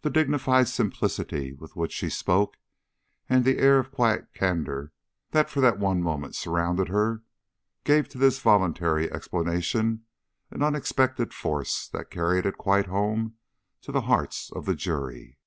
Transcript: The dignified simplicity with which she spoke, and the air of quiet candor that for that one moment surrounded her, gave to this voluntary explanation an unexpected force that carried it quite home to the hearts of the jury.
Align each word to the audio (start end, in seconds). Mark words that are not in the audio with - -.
The 0.00 0.10
dignified 0.10 0.66
simplicity 0.66 1.52
with 1.52 1.76
which 1.76 1.92
she 1.92 2.10
spoke, 2.10 2.56
and 3.28 3.44
the 3.44 3.58
air 3.58 3.78
of 3.78 3.92
quiet 3.92 4.34
candor 4.34 4.90
that 5.30 5.48
for 5.48 5.60
that 5.60 5.78
one 5.78 6.02
moment 6.02 6.34
surrounded 6.34 6.88
her, 6.88 7.22
gave 7.84 8.08
to 8.08 8.18
this 8.18 8.40
voluntary 8.40 9.08
explanation 9.12 10.04
an 10.50 10.60
unexpected 10.64 11.32
force 11.32 11.86
that 11.92 12.10
carried 12.10 12.46
it 12.46 12.58
quite 12.58 12.86
home 12.86 13.36
to 13.82 13.92
the 13.92 14.00
hearts 14.10 14.50
of 14.50 14.66
the 14.66 14.74
jury. 14.74 15.38